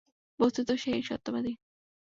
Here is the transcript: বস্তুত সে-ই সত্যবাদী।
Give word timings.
বস্তুত 0.39 0.69
সে-ই 0.75 1.03
সত্যবাদী। 1.03 1.53